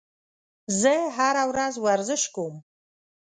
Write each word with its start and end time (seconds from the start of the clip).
زه 0.81 0.93
هره 1.17 1.43
ورځ 1.51 1.73
ورزش 1.85 2.23
کوم. 2.35 2.55